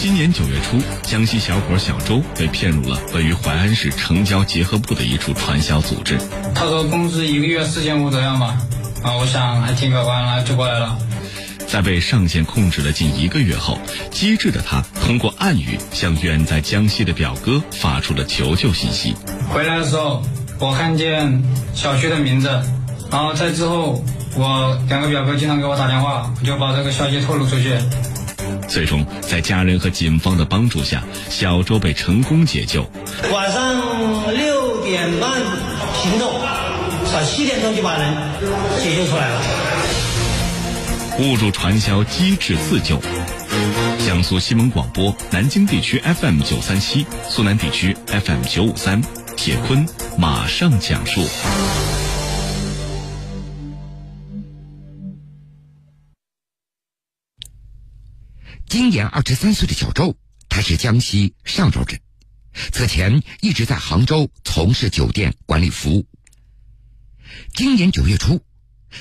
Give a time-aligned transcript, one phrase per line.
[0.00, 6.16] 今年九月初，江西小伙小周被骗入了位于淮安市城郊结合部的一处传销组织。
[6.54, 8.62] 他说工资一个月四千五左右嘛，
[9.02, 10.96] 啊，我想还挺可观了，就过来了。
[11.66, 13.76] 在被上线控制了近一个月后，
[14.12, 19.16] 机智的他通过暗语向远在江西的表哥发出了求救信息。
[19.52, 20.22] 回来的时候，
[20.60, 21.42] 我看见
[21.74, 22.48] 小区的名字，
[23.10, 24.04] 然后在之后，
[24.36, 27.74] 我两个表哥经常给我打电话，我就把这个消息透露出去。
[28.68, 32.88] 最终，在家人和警方的帮助下，小周被成功解救。
[33.32, 35.30] 晚上六点半
[35.94, 36.30] 行动，
[37.12, 38.14] 到七点钟就把人
[38.82, 39.40] 解救出来了。
[41.20, 43.00] 误入传销，机智自救。
[44.06, 49.02] 江苏新闻广播南京地区 FM 九三七，苏南地区 FM 九五三，
[49.36, 49.84] 铁坤
[50.16, 51.26] 马上讲述。
[58.68, 60.14] 今年二十三岁的小周，
[60.50, 62.00] 他是江西上饶人，
[62.70, 66.06] 此前一直在杭州从事酒店管理服务。
[67.54, 68.44] 今年九月初，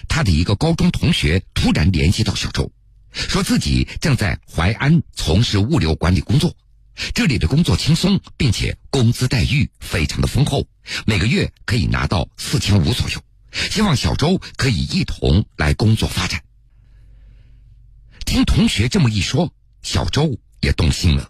[0.08, 2.72] 他的一个高中同学突然联系到小周，
[3.12, 6.56] 说自己正在淮安从事物流管理工作，
[7.14, 10.66] 这里的工作轻松，并且工资待遇非常的丰厚，
[11.06, 13.22] 每个月可以拿到四千五左右，
[13.52, 16.42] 希望小周可以一同来工作发展。
[18.26, 19.54] 听同学这么一说，
[19.88, 21.30] 小周也动心了。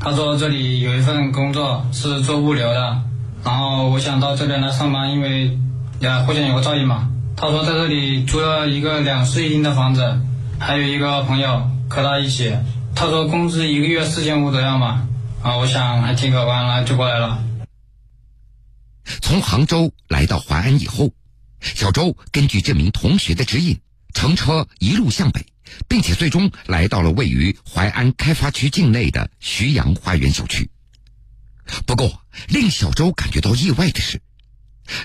[0.00, 3.02] 他说这里有一份工作是做物流的，
[3.44, 5.56] 然后我想到这边来上班，因为
[6.00, 7.08] 呀互相有个照应嘛。
[7.36, 10.20] 他说在这里租了一个两室一厅的房子，
[10.58, 12.56] 还有一个朋友和他一起。
[12.96, 15.06] 他说工资一个月四千五左右嘛，
[15.44, 17.38] 啊，我想还挺可观了，就过来了。
[19.22, 21.12] 从杭州来到淮安以后，
[21.60, 23.78] 小周根据这名同学的指引，
[24.12, 25.46] 乘车一路向北。
[25.88, 30.70] 并且最终来到了位于淮安开发区境内的徐阳花园小区。
[31.84, 34.20] 不过，令小周感觉到意外的是，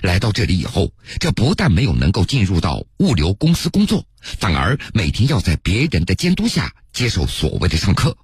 [0.02, 8.16] 来到这里以后，这不但没有能够进入到物流公司工作，反而每天要在别人的监督下接受所谓的上课。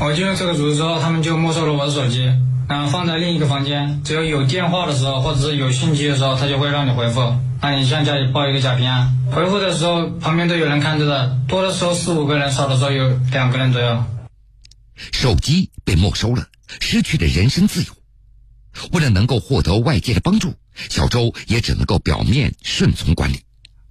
[0.00, 2.24] 我进入这个组织之后，他们就没收了我的手机，
[2.68, 4.02] 然后放在另一个房间。
[4.04, 7.36] 只要有电话的时候，或者是有信息的时候，他就会让你回复。
[7.60, 9.16] 那你向家里报一个假平安。
[9.30, 14.04] 回复的时候，旁边都有人看着的，多的时候四五个人，少的时候有两个人左右。
[15.12, 16.46] 手机被没收了，
[16.80, 17.88] 失去了人身自由。
[18.90, 20.54] 为了能够获得外界的帮助，
[20.88, 23.40] 小周也只能够表面顺从管理，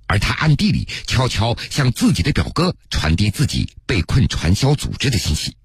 [0.08, 5.56] 而他暗地里悄悄向自己的表哥传递自己被困传销组织的信息。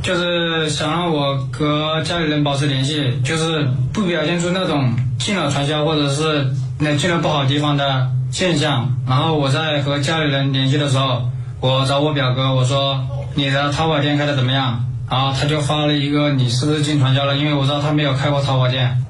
[0.00, 8.96] 就是想让我和家里人保持联系，就是不表现出那种进了传销或者是那进了不好地方的现象。
[9.06, 11.30] 然后我在和家里人联系的时候，
[11.60, 14.88] 我找我表哥，我说你的淘宝店开的怎么样？
[15.08, 17.36] 然后他就发了一个你是不是进传销了？
[17.36, 19.04] 因为我知道他没有开过淘宝店。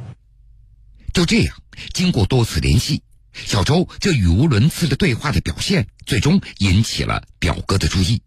[1.15, 1.55] 就这样，
[1.95, 8.21] 经过多次联系，小周这语无伦次的对话的表现，最终引起了表哥的注意。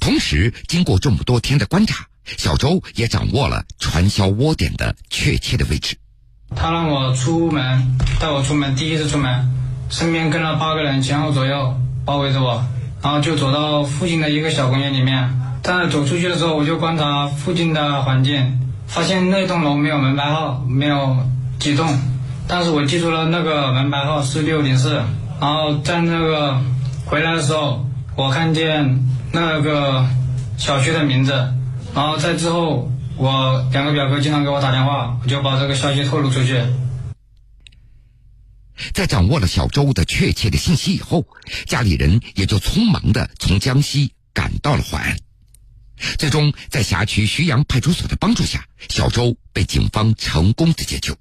[0.00, 5.96] 同时，经过这么多天的观察，小周也掌握了传销窝点的确切的位置。
[6.54, 9.50] 他让我出门，带我出门，第一次出门，
[9.90, 12.64] 身边跟了八个人，前后左右包围着我，
[13.02, 15.40] 然后就走到附近的一个小公园里面。
[15.62, 21.16] 在走出去的时候，我就观察附近的环境，发现那栋楼没有门牌号，没有
[21.58, 21.98] 几栋，
[22.46, 25.02] 但是我记住了那个门牌号是六零四。
[25.40, 26.60] 然后在那个
[27.04, 27.85] 回来的时候，
[28.16, 29.04] 我看见。
[29.32, 30.08] 那个
[30.56, 31.32] 小区的名字，
[31.94, 36.62] 然后在之后，我两个表哥经常给我打电话，我就把这个消息透露出去。
[38.94, 41.26] 在掌握了小周的确切的信息以后，
[41.66, 45.18] 家里人也就匆忙的从江西赶到了淮安。
[46.16, 51.14] 最终，在辖区徐阳派出所的帮助下，小周被警方成功的解救。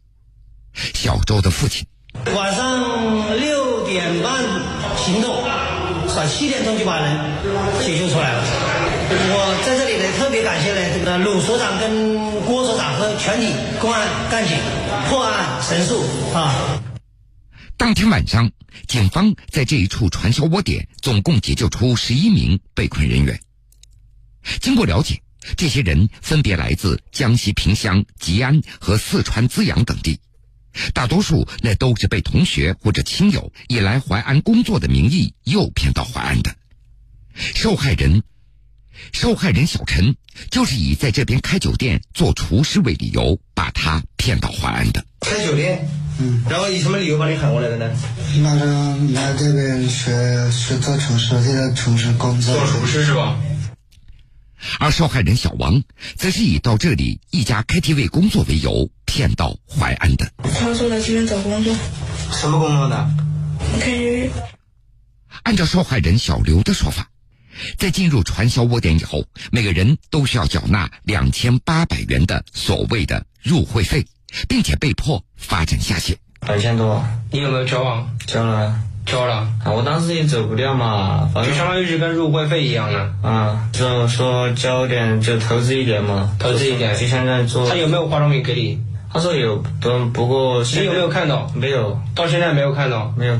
[0.94, 1.86] 小周的父亲
[2.34, 4.42] 晚上六点半
[4.96, 5.45] 行动。
[6.28, 7.18] 七点钟就把人
[7.84, 8.44] 解救出来了。
[9.08, 14.58] 我在这里呢，特别感谢呢这个鲁所长跟郭所长和全体公安干警，
[15.08, 16.82] 破案神速啊！
[17.78, 18.50] 当天晚上，
[18.88, 23.40] 警方在这一处传销窝点总共解救出十一名被困人员。
[24.60, 25.22] 经过了解，
[25.56, 30.20] 这些人分别来自江西萍乡、吉安和四川资阳等地。
[30.94, 36.56] 大多数那都是被同学或者亲友以来淮安工作的名义诱骗到淮安的。
[37.36, 38.24] 受害人，
[39.12, 40.16] 受害人小陈
[40.50, 45.06] 就是以在这边开酒店做厨师为理由，把他骗到淮安的。
[45.22, 45.88] 开酒店，
[46.20, 47.96] 嗯，然后以什么理由把你喊过来的呢？
[48.42, 52.54] 马上来这边学学做厨师，现在从事工作。
[52.54, 53.38] 做厨师是吧？
[54.80, 55.84] 而受害人小王
[56.16, 60.30] 则是以到这里一家 KTV 工作为由骗到淮安的。
[60.44, 61.74] 他说来这边找工作，
[62.34, 63.10] 什么工作的
[63.80, 64.30] ？KTV。
[65.44, 67.08] 按照受害人小刘的说法，
[67.78, 69.24] 在进入传销窝点以后，
[69.54, 74.06] 每个人都需要缴纳两千八百元的所谓的入会费，
[74.50, 76.18] 并且被迫发展下线。
[76.46, 77.02] 两千多
[77.32, 78.06] 你有没有交啊？
[78.28, 83.00] 交了，交了，啊，我当时也走不掉嘛，反正就相当于是跟入会费一样的。
[83.24, 87.70] 啊，就说交点就投资一点嘛，投资一点就现在做。
[87.70, 88.84] 他有没有化妆品给你？
[89.16, 91.50] 他说有，不不过你有没有看到？
[91.56, 93.14] 没有，到现在没有看到。
[93.18, 93.40] 没有。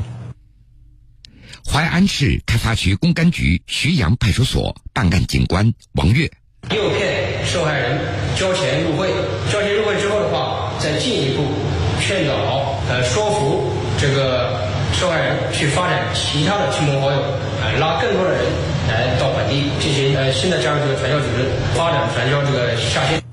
[1.70, 6.32] 淮安市开发区公安局徐阳派出所办案警官王月，
[6.70, 7.98] 诱骗受害人
[8.36, 9.10] 交钱入会，
[9.52, 11.44] 交钱入会之后的话，再进一步
[12.00, 13.70] 劝导、呃说服
[14.00, 14.58] 这个
[14.94, 17.20] 受害人去发展其他的亲朋好友，
[17.60, 18.40] 呃拉更多的人
[18.88, 21.44] 来到本地进行呃新的加入这个传销组织，
[21.76, 23.25] 发展传销这个下线。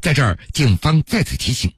[0.00, 1.72] 在这儿，警方再次提醒：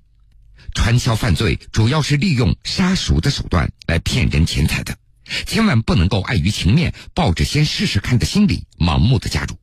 [0.74, 4.96] 传销犯罪主要是利用杀熟的手段来骗人钱财的，
[5.44, 9.58] 千万不能够碍于情面，抱着先试试看的心理盲目的加入。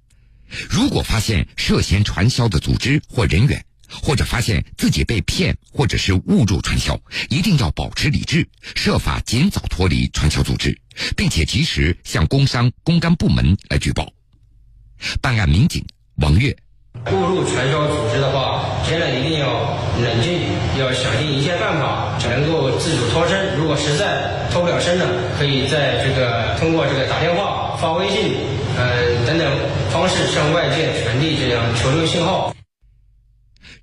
[0.69, 8.45] 如果发现涉嫌传销的组织或人员，或者发现自己被骗或者是误入传销，一定要保持理智，
[8.75, 10.77] 设法尽早脱离传销组织，
[11.15, 14.11] 并且及时向工商公安部门来举报。
[15.21, 15.85] 办案民警
[16.17, 16.57] 王月。
[17.07, 19.48] 误入传销组织的话，现在一定要
[20.01, 20.42] 冷静，
[20.78, 23.56] 要想尽一切办法，能够自主脱身。
[23.57, 25.06] 如果实在脱不了身呢，
[25.38, 28.36] 可以在这个通过这个打电话、发微信，
[28.78, 29.51] 嗯、等等
[29.90, 32.54] 方式向外界传递这样求救信号。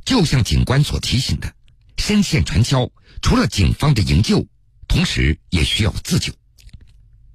[0.05, 1.51] 就像警官所提醒的，
[1.97, 2.89] 深陷传销，
[3.23, 4.47] 除了警方的营救，
[4.87, 6.33] 同时也需要自救。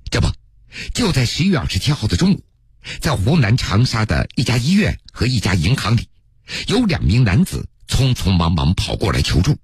[0.10, 0.28] 这不，
[0.94, 2.42] 就在十一月二十七号的中午，
[3.00, 6.08] 在湖南长沙的一家医院和一家银行里，
[6.68, 9.58] 有两名男子匆匆忙忙跑过来求助。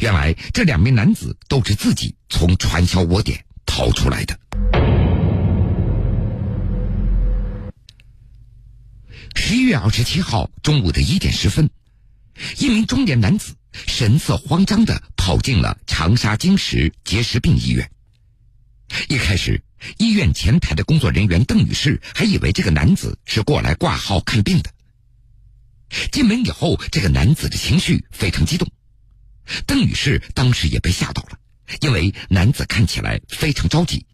[0.00, 4.38] 原来，这两名男子都是自己从传销窝点逃出来的。
[9.34, 11.68] 十一月二十七号中午的一点十分，
[12.58, 17.90] 一名中年男子神色慌张地跑进了长沙金石结石病医院。
[19.08, 19.62] 一开始，
[19.98, 24.70] 医院前台的工作人员邓女士还以为这个男子是过来挂号看病的。
[26.10, 28.68] 进门以后，这个男子的情绪非常激动，
[29.66, 31.38] 邓女士当时也被吓到了，
[31.80, 34.06] 因为男子看起来非常着急，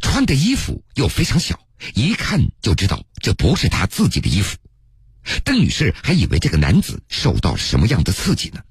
[0.00, 1.60] 穿的衣服又非常小，
[1.94, 4.56] 一看就知道这不是他自己的衣服。
[5.44, 8.62] 邓女士还以为这个男子受到了什么样的刺激呢？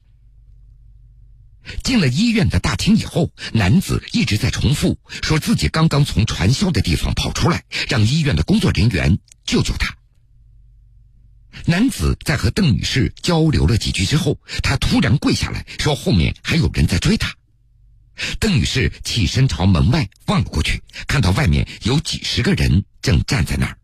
[1.84, 9.96] 进了医院的大厅以后，男子一直在重复说自己刚刚从传销的地方跑出来，让医院的工作人员救救他。
[11.66, 17.34] 男子在和邓女士交流了几句之后，他突然跪下来说后面还有人在追他。
[18.40, 23.78] 邓女士起身朝门外望了过去，看到外面有几十个人正站在那儿。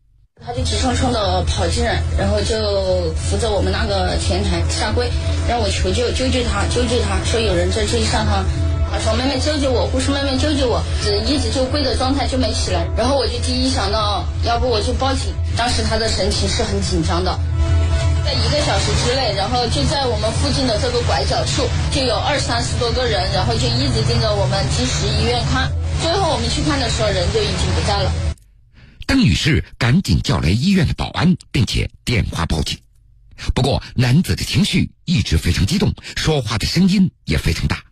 [0.52, 5.10] 他就急冲冲的跑进来，然后就扶着我们那个前台下跪，
[5.48, 8.44] 让我求救，救救他，救救他，说有人在追杀他。
[8.92, 12.86] 他说：“妹妹救救我，护士妹妹救救我！”只一直就跪的状态就没起来。
[12.98, 15.32] 然后我就第一想到，要不我就报警。
[15.56, 17.32] 当时他的神情是很紧张的。
[18.26, 21.64] 在一个小时之内，然后就在我们附近的这个拐角处，
[21.96, 25.72] 就有二三十多个人，然后就一直盯着我们积石医院看。
[26.04, 28.31] 最后我们去看的时候，人就已经不在了。
[29.12, 32.80] 邓女士赶紧叫来医院的保安，并且电话报警。
[33.54, 37.84] 不过男子的情绪一直非常激动，说话的声音也非常大。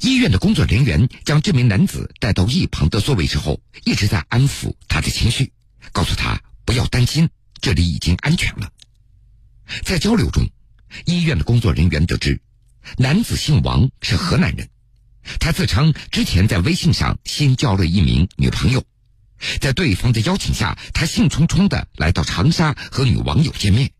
[0.00, 5.52] 医院的工作人员将这名男子带到一旁的座位之后，一直在安抚他的情绪，
[5.96, 7.30] 告诉他不要担心，
[7.62, 8.70] 这里已经安全了。
[9.82, 10.46] 在交流中，
[11.06, 12.38] 医院的工作人员得知，
[12.98, 14.68] 男子姓王，是河南人。
[15.40, 18.84] 他自称之前在微信上新交了一名女朋友，
[19.58, 23.90] 在对方的邀请下，他兴冲冲的来到长沙和女网友见面，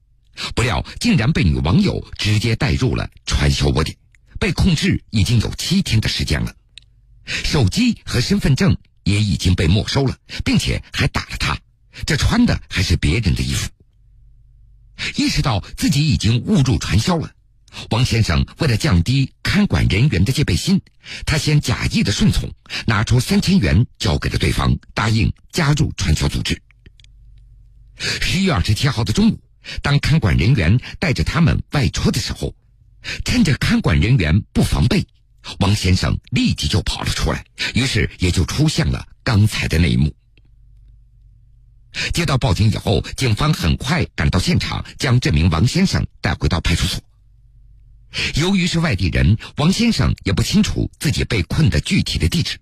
[0.54, 3.96] 不料竟然被女网友直接带入了传销窝点。
[4.38, 6.54] 被控制已经有七天的时间了，
[7.24, 11.58] 手机和身份证也已经被没收了，并且还打了他，
[12.04, 13.70] 这穿的还是别人的衣服。
[15.16, 17.30] 意识到自己已经误入传销了，
[17.90, 20.80] 王先生为了降低看管人员的戒备心，
[21.24, 22.50] 他先假意的顺从，
[22.86, 26.60] 拿出三千元交给了对方，答应加入传销组织。
[27.98, 29.40] 十一月二十七号的中午，
[29.82, 32.54] 当看管人员带着他们外出的时候，
[33.24, 35.06] 趁着看管人员不防备，
[35.60, 40.14] 王先生立即就跑了出来，于是也就出现了刚才的那一幕。
[42.12, 47.00] 接到报警以后，警方很快赶到现场，将这名王先生带回到派出所。
[48.36, 52.58] 由于是外地人，王先生也不清楚自己被困的具体的地址。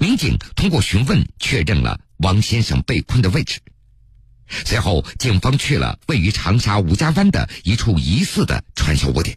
[0.00, 3.60] 民警通过询问确认了王先生被困的位置。
[4.64, 9.36] 随后，警方去了位于长沙吴家湾的一处疑似的传销窝点，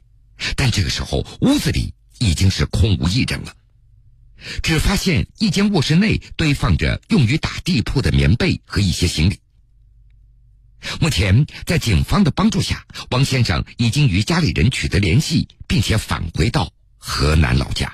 [0.56, 3.54] 但这个时候屋子里已经是空无一人了，
[4.64, 9.40] 只发现一间卧室内堆放着用于打地铺的棉被和一些行李。
[11.02, 17.94] 目前，在警方的帮助下，王先生已经与家里人取得联系，并且返回到河南老家。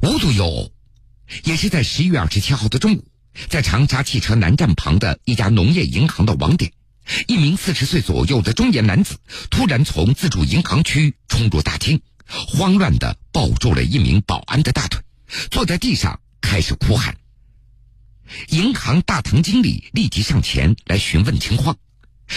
[0.00, 0.72] 无独有偶，
[1.44, 3.04] 也是在十一月二十七号的中午。
[3.48, 6.72] 在长沙汽车南站旁的一家农业银行的网点，
[7.28, 9.16] 一名四十岁左右的中年男子
[9.48, 12.02] 突然从自助银行区冲入大厅，
[12.48, 15.00] 慌乱的抱住了一名保安的大腿，
[15.50, 17.16] 坐在地上开始哭喊。
[18.48, 21.76] 银行大堂经理立即上前来询问情况，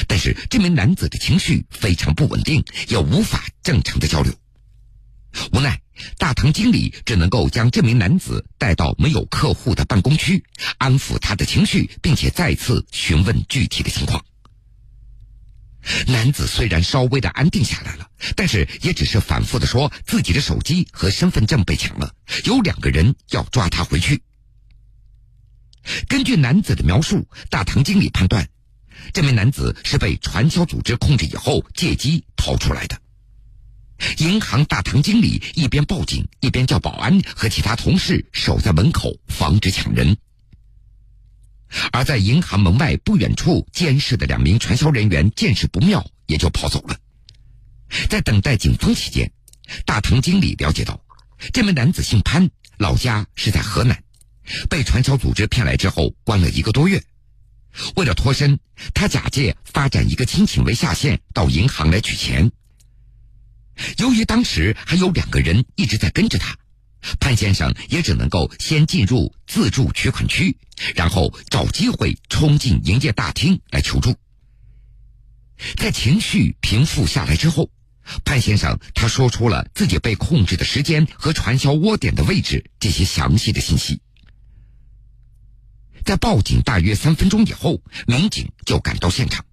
[0.07, 4.33] 但是这名男子的情绪非常不稳定，也无法正常的交流。
[5.53, 5.81] 无奈，
[6.17, 10.43] 大堂经理只能够将这名男子带到没有客户的办公区，
[10.77, 14.25] 安抚他的情绪，并且再次询问具体的情况。
[16.07, 22.13] 男子虽然稍微的安定下来了，但是也只是反复的说自己的手机和身份证被抢了，
[22.43, 24.21] 有两个人要抓他回去。
[26.07, 28.47] 根据男子的描述，大堂经理判断，
[29.13, 32.99] 这名男子是被传销组织控制以后借机逃出来的。
[34.17, 40.17] 银行大堂经理一边报警，一边叫保安和其他同事守在门口，防止抢人。
[41.95, 46.97] 而在银行门外不远处监视的两名传销人员见势不妙，也就跑走了。
[48.09, 49.31] 在等待警方期间，
[49.85, 50.99] 大堂经理了解到，
[51.53, 54.03] 这名男子姓潘，老家是在河南，
[54.69, 57.01] 被传销组织骗来之后关了一个多月。
[57.95, 58.59] 为了脱身，
[58.93, 62.51] 他假借发展一个亲戚为下线，到银行来取钱。
[63.99, 66.57] 由于当时还有两个人一直在跟着他，
[67.19, 70.57] 潘先生也只能够先进入自助取款区，
[70.95, 74.15] 然后找机会冲进营业大厅来求助。
[75.77, 77.69] 在情绪平复下来之后，
[78.23, 84.01] 潘先生他说出了自己被控制的时间和传销窝点的位置这些详细的信息。
[86.03, 89.43] 在报警大约三分钟以后，民警就赶到现场。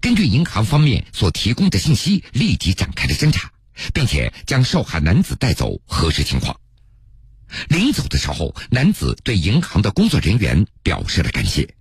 [0.00, 3.50] 根据银行方面所提供的信息，立即展开了侦查，
[3.94, 6.60] 并且将受害男子带走核实情况。
[7.68, 11.74] 临走的时候，男子对银行的工作人员表示了感谢。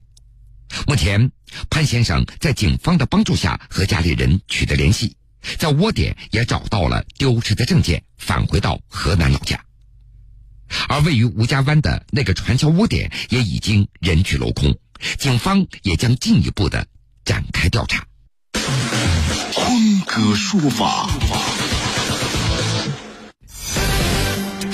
[0.88, 1.32] 目前，
[1.70, 5.16] 潘先生在警方的帮助下和家里人取得联系，
[5.58, 9.60] 在窝点也找到了丢失的证件，返回到河南老家。
[10.88, 14.78] 而位于吴家湾的那个传销窝点也已经人去楼空，
[15.18, 16.88] 警方也将进一步的。
[17.26, 18.08] 展开调查。
[19.52, 21.08] 听歌说法。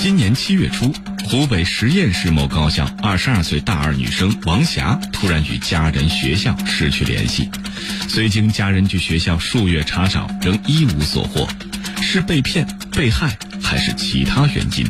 [0.05, 0.93] 今年七月初，
[1.23, 7.49] 湖北十堰市某高校二十二岁大二女生王霞突然与家人、学校失去联系，
[8.07, 11.47] 虽经家人去学校数月查找，仍一无所获，
[12.03, 14.85] 是被骗、被害还是其他原因？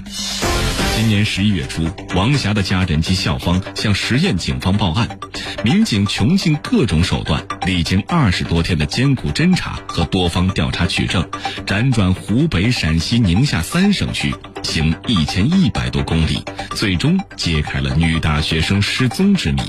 [0.96, 1.86] 今年十一月初，
[2.16, 5.20] 王霞的家人及校方向十堰警方报案，
[5.62, 11.30] 民警穷尽各种手段，历经二十多天的艰苦侦查和多方调查取证，
[11.68, 14.34] 辗转湖北、陕西、宁夏三省区，
[14.64, 19.62] 行一千一百多公里，最终揭开了女大学生失踪之谜。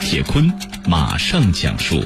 [0.00, 0.50] 铁坤
[0.86, 2.02] 马上讲述。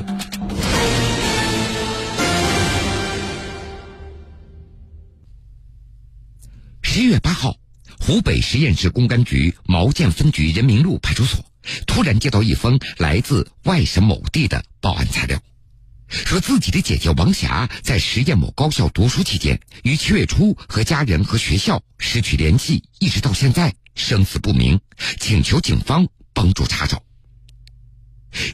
[6.82, 7.63] 十一月八号。
[8.06, 11.42] 湖北十堰市公安局毛建分局人民路派出所
[11.86, 15.40] 突然接到一封来自外省某地的报案材料，
[16.10, 24.78] 说自己的姐姐王霞在十堰某高校读书期间，于七月初和家人和学校失去联系，一直到现在生死不明，
[25.18, 27.02] 请求警方帮助查找。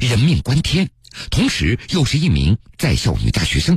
[0.01, 0.89] 人命关天，
[1.29, 3.77] 同时又是一名在校女大学生。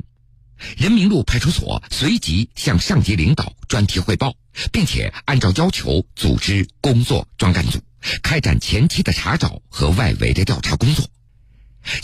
[0.78, 4.36] 人民路派出所随即向上级领导专题汇报，
[4.72, 7.80] 并且按照要求组织工作专干组，
[8.22, 11.10] 开展前期的查找和外围的调查工作。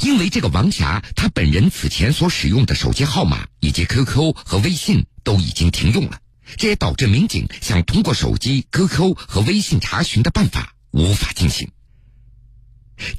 [0.01, 6.19] 因为这个王霞，她本人此前所使用的手机号码以及 QQ 和微信都已经停用了，
[6.57, 11.69] 这也导致民警想通过手机、QQ 和微信查询的办法无法进行。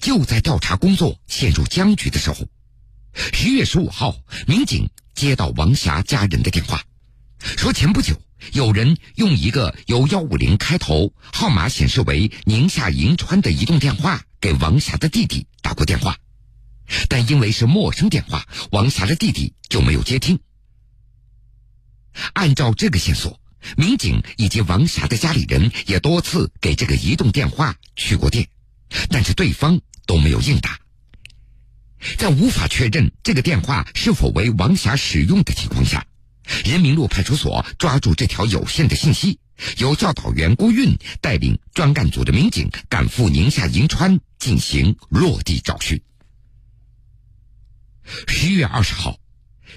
[0.03, 2.47] 就在调查工作陷入僵局的时候，
[3.33, 4.15] 十月十五号，
[4.47, 6.83] 民警接到王霞家人的电话，
[7.59, 8.19] 说前不久
[8.55, 16.17] 有人用一个由幺五零开头、号码显示为宁夏银川的移动电话给王霞的弟弟打过电话，
[17.11, 20.39] 但因为是陌生电话，王霞的弟弟就没有接听。
[22.33, 23.39] 按照这个线索，
[23.77, 28.49] 民警以及王霞的家里人也多次给这个移动电话去过电。
[29.11, 30.81] 但是对方都没有应答，
[32.17, 36.07] 在无法确认这个电话是否为王霞使用的情况下，
[36.65, 39.39] 人民路派出所抓住这条有限的信息，
[39.79, 46.01] 由教导员郭运带领专干组的民警赶赴宁夏银川进行落地找寻。
[48.27, 49.19] 十月二十号，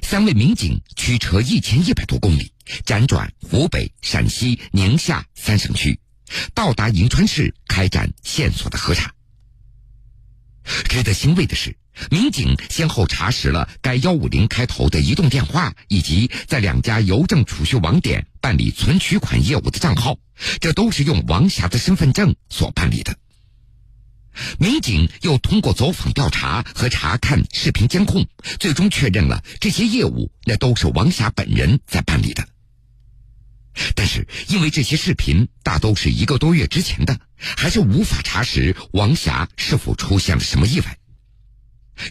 [0.01, 2.51] 三位民警驱车一千一百多公里，
[2.85, 5.99] 辗转湖北、陕西、宁夏三省区。
[6.55, 9.13] 到达银川市，开展线索的核查。
[10.89, 11.77] 值得欣慰的是，
[12.09, 20.17] 民警先后查实了该幺五零开头的移动电话，以及在两家邮政储蓄网点办理存取款业务的账号，
[20.59, 23.15] 这都是用王霞的身份证所办理的。
[24.57, 28.25] 民警又通过走访调查和查看视频监控，
[28.59, 32.43] 最终确认了这些业务那都是王霞本人在办理的。
[33.95, 40.97] 但是，因为这些视频大都是一个多月之前的，还是无法查实王霞是否出现了什么意外。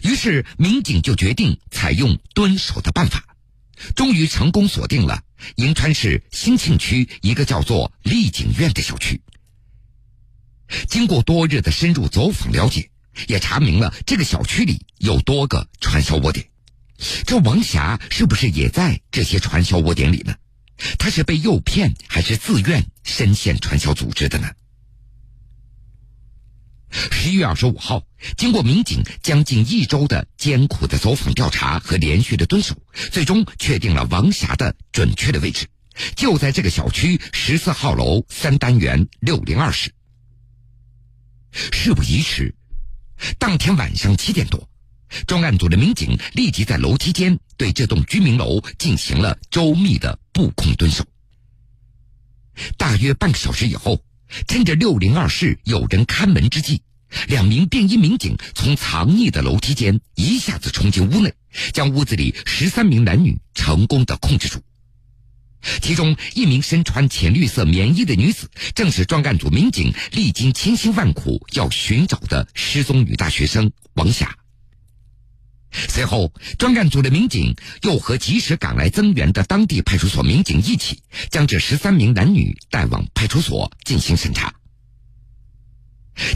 [0.03, 3.23] 于是，民警就决定采用蹲守的办法，
[3.95, 5.21] 终于成功锁定了
[5.55, 9.21] 银川市兴庆区一个叫做丽景苑的小区。
[10.87, 12.89] 经过多日的深入走访了解，
[13.27, 16.47] 也查明了这个小区里有多个传销窝点。
[17.25, 20.33] 这王霞是不是也在这些传销窝点里呢？
[20.97, 24.49] 他是被诱骗还是自愿深陷传销组织的呢？
[26.93, 28.03] 十一月二十五号，
[28.37, 32.75] 经过民警将近一周的艰苦的走访调查和连续的蹲守，
[33.11, 35.67] 最终确定了王霞的准确的位置，
[36.15, 39.91] 就在这个小区十四号楼三单元六零二室。
[41.51, 42.53] 事不宜迟，
[43.39, 44.69] 当天晚上七点多。
[45.27, 51.05] 专案组的民警立即在楼梯间对这栋居民楼进行了周密的布控蹲守。
[52.77, 54.03] 大约半个小时以后，
[54.47, 56.81] 趁着六零二室有人看门之际，
[57.27, 61.33] 两名便衣民警从藏匿的楼梯间一下子冲进屋内，
[61.73, 64.61] 将屋子里十三名男女成功的控制住。
[65.81, 74.35] 其中一名身穿浅绿色棉衣的女子，正是专案组民警历经千辛万苦要寻找的失踪女大学生王霞。
[75.71, 84.53] 随后，专案组的民警又和及时赶来增援的当地派出所民警一起，将这十三名男女带往派出所进行审查。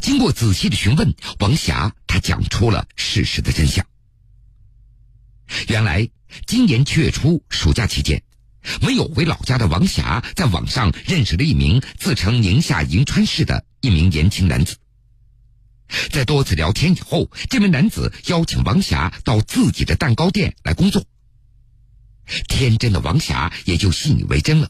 [0.02, 3.86] 经过仔细的询问，王霞她讲出了事实的真相。
[5.68, 6.10] 原来，
[6.46, 8.22] 今年七月初暑假期间，
[8.82, 14.76] 没有回老家的王霞在网上认识了一名自称宁夏银川市的一名年轻男子。
[16.10, 21.06] 在多次聊天以后，这名男子邀请王霞到自己的蛋糕店来工作。
[22.50, 24.70] 天真的王霞也就信以为真了。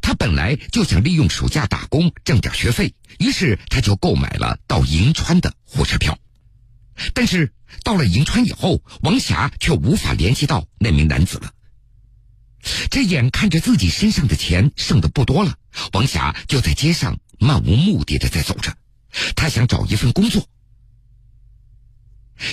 [0.00, 6.18] 他本来就想利用暑假打工挣点学费，于是他就购买了到银川的火车票。
[7.12, 11.52] 但是到了银川以后，王霞却无法联系到那名男子了。
[12.90, 15.56] 这眼看着自己身上的钱剩的不多了，
[15.92, 18.76] 王霞就在街上漫无目的的在走着。
[19.34, 20.48] 他想找一份工作，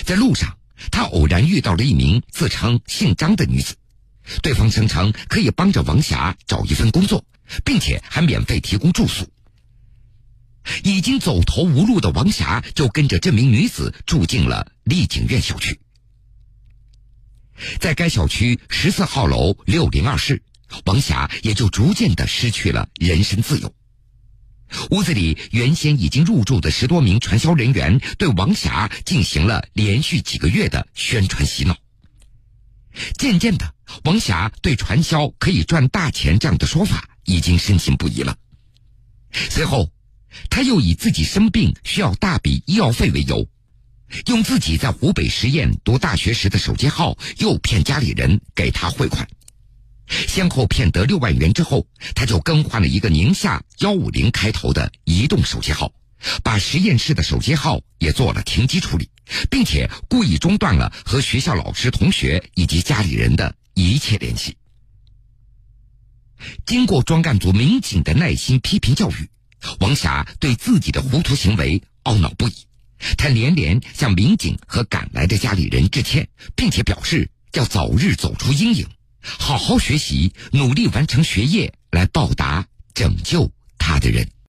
[0.04, 0.56] 在路上，
[0.90, 3.74] 他偶然遇到了一名自称姓张的女子，
[4.42, 7.24] 对方声称可以帮着王霞找一份工作，
[7.64, 9.28] 并且还免费提供住宿。
[10.82, 15.78] 已经走投无路的王霞就跟着这名女子住进了丽景苑小区，
[17.78, 20.42] 在该小区十四号楼六零二室，
[20.86, 23.74] 王霞也就逐渐的失去了人身自由。
[24.90, 31.76] 屋子里原先已经入住的十多名传销人员对王霞进行了连续几个月的宣传洗脑。
[33.18, 38.36] 渐渐的，王霞对传销可以赚大钱这样的说法已经深信不疑了。
[39.32, 39.90] 随后，
[40.50, 43.48] 他又以自己生病需要大笔医药费为由，
[44.26, 49.28] 用自己在湖北十堰读大学时的手机号诱骗家里人给他汇款。
[50.06, 55.92] 先后骗得六万元之后，他就更换了一个宁夏幺五零开头的移动手机号，
[56.42, 59.08] 把实验室的手机号也做了停机处理，
[59.50, 64.56] 并且故意中断了和学校老师、同学以及家里人的一切联系。
[66.66, 69.28] 经过专干组民警的耐心批评教育，
[69.80, 72.54] 王霞对自己的糊涂行为懊恼不已，
[73.16, 78.86] 他连连向民警和赶来的家里人致歉，并且表示要早日走出阴影，
[79.20, 84.28] 好好学习，努力完成学业，来报答拯救他的人。